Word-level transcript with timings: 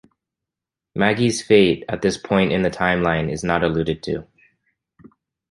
Maggie's 0.95 1.43
fate 1.43 1.85
at 1.87 2.01
this 2.01 2.17
point 2.17 2.51
in 2.51 2.63
the 2.63 2.71
time-line 2.71 3.29
is 3.29 3.43
not 3.43 3.63
alluded 3.63 4.01
to. 4.01 4.25